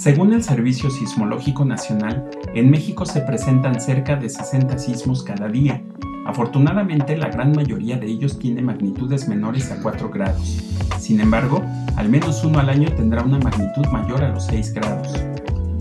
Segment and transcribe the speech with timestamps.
[0.00, 5.82] Según el Servicio Sismológico Nacional, en México se presentan cerca de 60 sismos cada día.
[6.24, 10.64] Afortunadamente, la gran mayoría de ellos tiene magnitudes menores a 4 grados.
[10.98, 11.62] Sin embargo,
[11.96, 15.22] al menos uno al año tendrá una magnitud mayor a los 6 grados.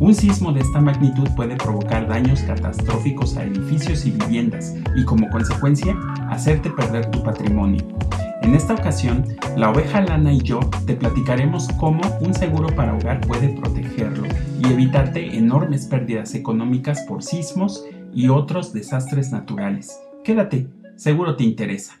[0.00, 5.28] Un sismo de esta magnitud puede provocar daños catastróficos a edificios y viviendas y como
[5.28, 5.94] consecuencia
[6.30, 7.86] hacerte perder tu patrimonio.
[8.46, 9.24] En esta ocasión,
[9.56, 14.22] la oveja lana y yo te platicaremos cómo un seguro para hogar puede protegerlo
[14.62, 19.98] y evitarte enormes pérdidas económicas por sismos y otros desastres naturales.
[20.22, 22.00] Quédate, seguro te interesa.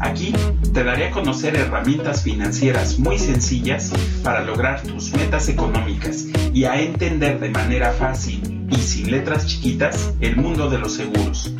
[0.00, 0.32] Aquí
[0.72, 3.92] te daré a conocer herramientas financieras muy sencillas
[4.24, 10.14] para lograr tus metas económicas y a entender de manera fácil y sin letras chiquitas
[10.20, 11.54] el mundo de los seguros.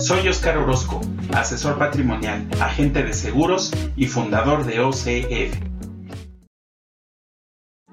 [0.00, 1.00] Soy Oscar Orozco,
[1.32, 5.68] asesor patrimonial, agente de seguros y fundador de OCF.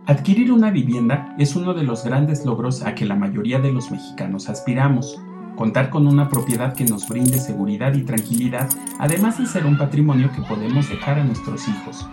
[0.08, 3.91] Adquirir una vivienda es uno de los grandes logros a que la mayoría de los
[3.91, 5.19] mexicanos aspiramos
[5.56, 10.31] contar con una propiedad que nos brinde seguridad y tranquilidad, además de ser un patrimonio
[10.31, 12.08] que podemos dejar a nuestros hijos.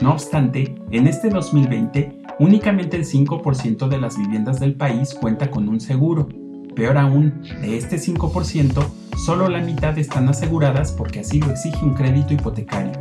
[0.00, 5.68] No obstante, en este 2020, únicamente el 5% de las viviendas del país cuenta con
[5.68, 6.28] un seguro.
[6.74, 8.82] Peor aún, de este 5%,
[9.16, 12.92] solo la mitad están aseguradas porque así lo exige un crédito hipotecario.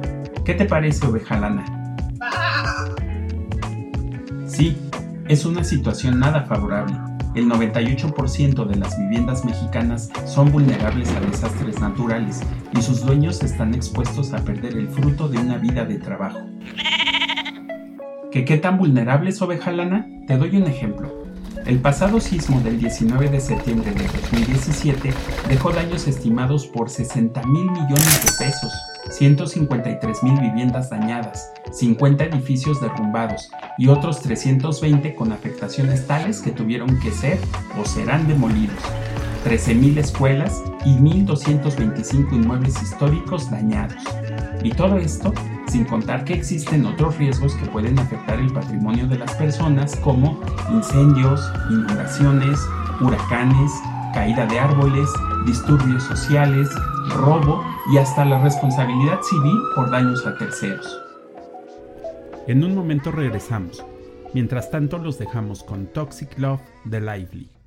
[0.43, 1.95] ¿Qué te parece, oveja lana?
[4.45, 4.77] Sí,
[5.27, 11.79] es una situación nada favorable el 98% de las viviendas mexicanas son vulnerables a desastres
[11.79, 12.41] naturales
[12.75, 16.39] y sus dueños están expuestos a perder el fruto de una vida de trabajo.
[18.31, 20.07] ¿Qué, qué tan vulnerables, oveja lana?
[20.27, 21.19] Te doy un ejemplo.
[21.65, 25.13] El pasado sismo del 19 de septiembre de 2017
[25.49, 28.73] dejó daños estimados por 60 mil millones de pesos,
[29.09, 36.99] 153 mil viviendas dañadas, 50 edificios derrumbados y otros 320 con afectaciones tales que tuvieron
[36.99, 37.39] que ser
[37.79, 38.77] o serán demolidos,
[39.43, 44.03] 13 mil escuelas y 1.225 inmuebles históricos dañados.
[44.63, 45.33] Y todo esto
[45.69, 50.39] sin contar que existen otros riesgos que pueden afectar el patrimonio de las personas como
[50.71, 52.59] incendios, inundaciones,
[52.99, 53.71] huracanes,
[54.13, 55.07] caída de árboles,
[55.45, 56.67] disturbios sociales,
[57.09, 61.01] robo y hasta la responsabilidad civil por daños a terceros.
[62.47, 63.83] En un momento regresamos.
[64.33, 67.59] Mientras tanto los dejamos con Toxic Love de Lively.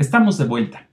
[0.00, 0.88] Estamos de vuelta.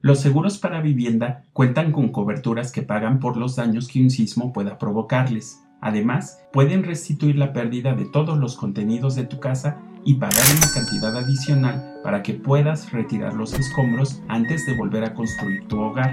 [0.00, 4.52] Los seguros para vivienda cuentan con coberturas que pagan por los daños que un sismo
[4.52, 5.62] pueda provocarles.
[5.80, 10.68] Además, pueden restituir la pérdida de todos los contenidos de tu casa y pagar una
[10.74, 16.12] cantidad adicional para que puedas retirar los escombros antes de volver a construir tu hogar.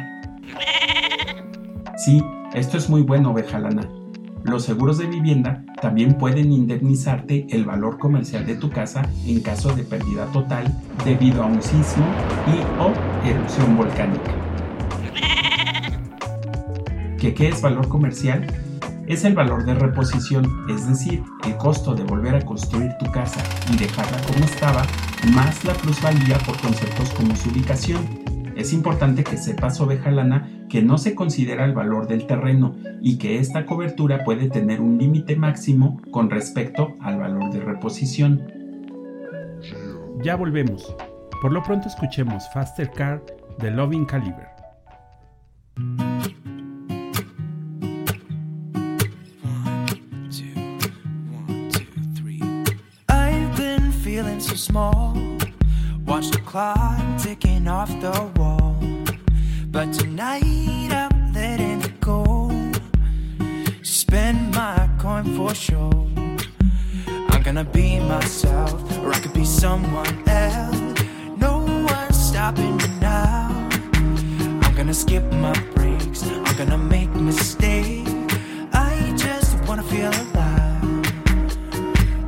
[1.98, 2.22] Sí,
[2.54, 3.60] esto es muy bueno, oveja.
[4.44, 9.74] Los seguros de vivienda también pueden indemnizarte el valor comercial de tu casa en caso
[9.74, 10.66] de pérdida total
[11.06, 12.06] debido a un sismo
[12.48, 12.92] y o
[13.26, 14.32] erupción volcánica.
[17.18, 18.46] ¿Qué, ¿Qué es valor comercial?
[19.08, 23.42] Es el valor de reposición, es decir, el costo de volver a construir tu casa
[23.72, 24.86] y dejarla como estaba,
[25.34, 28.24] más la plusvalía por conceptos como su ubicación,
[28.56, 33.20] es importante que sepas, oveja lana, que no se considera el valor del terreno y
[33.20, 38.42] que esta cobertura puede tener un límite máximo con respecto al valor de reposición.
[40.24, 40.96] Ya volvemos.
[41.44, 43.24] Por lo pronto escuchemos Faster Car
[43.60, 44.48] de Loving Caliber.
[53.10, 55.14] I've been feeling so small.
[56.08, 58.10] Watch the clock ticking off the
[58.40, 58.63] wall.
[59.74, 62.52] But tonight I'm letting it go.
[63.82, 66.08] Spend my coin for sure.
[67.32, 70.80] I'm gonna be myself, or I could be someone else.
[71.38, 73.50] No one's stopping me now.
[74.62, 78.12] I'm gonna skip my breaks, I'm gonna make mistakes.
[78.74, 81.02] I just wanna feel alive.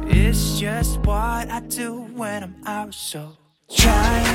[0.07, 3.37] It's just what I do when I'm out, so
[3.69, 4.34] try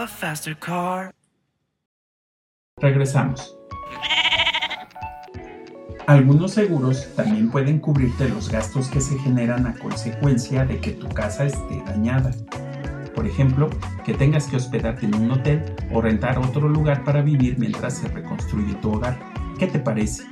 [0.00, 1.12] a faster car.
[2.80, 3.56] Regresamos.
[6.06, 11.08] Algunos seguros también pueden cubrirte los gastos que se generan a consecuencia de que tu
[11.08, 12.32] casa esté dañada.
[13.14, 13.70] Por ejemplo,
[14.04, 18.08] que tengas que hospedarte en un hotel o rentar otro lugar para vivir mientras se
[18.08, 19.18] reconstruye tu hogar.
[19.58, 20.24] ¿Qué te parece?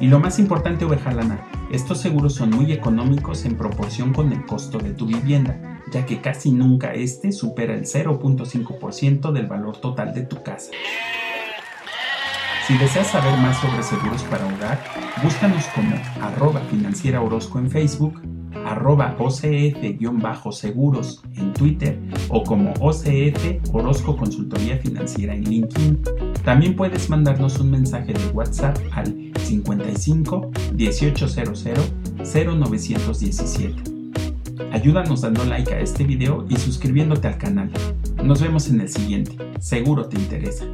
[0.00, 1.38] Y lo más importante, oveja lana,
[1.70, 6.20] estos seguros son muy económicos en proporción con el costo de tu vivienda, ya que
[6.20, 10.70] casi nunca este supera el 0.5% del valor total de tu casa.
[12.66, 14.82] Si deseas saber más sobre seguros para hogar,
[15.22, 18.20] búscanos como arroba financiera Orozco en Facebook,
[18.64, 26.00] arroba OCF-seguros en Twitter o como OCF Orozco Consultoría Financiera en LinkedIn.
[26.44, 31.66] También puedes mandarnos un mensaje de WhatsApp al 55 1800
[32.18, 33.98] 0917.
[34.72, 37.70] Ayúdanos dando like a este video y suscribiéndote al canal.
[38.22, 40.66] Nos vemos en el siguiente, seguro te interesa.